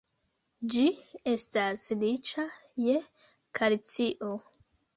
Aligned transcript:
Ĝi 0.75 0.85
estas 1.33 1.83
riĉa 2.05 2.47
je 2.89 2.99
kalcio. 3.61 4.35